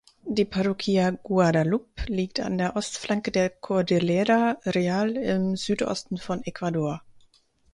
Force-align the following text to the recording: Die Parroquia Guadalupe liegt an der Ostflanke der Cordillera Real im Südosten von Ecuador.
Die 0.25 0.45
Parroquia 0.45 1.11
Guadalupe 1.11 2.05
liegt 2.11 2.39
an 2.39 2.57
der 2.57 2.75
Ostflanke 2.75 3.29
der 3.29 3.51
Cordillera 3.51 4.57
Real 4.65 5.11
im 5.15 5.55
Südosten 5.55 6.17
von 6.17 6.41
Ecuador. 6.41 7.03